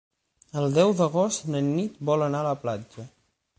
El 0.61 0.71
deu 0.77 0.93
d'agost 1.01 1.45
na 1.55 1.63
Nit 1.67 2.01
vol 2.11 2.27
anar 2.31 2.43
a 2.43 2.51
la 2.51 2.57
platja. 2.67 3.09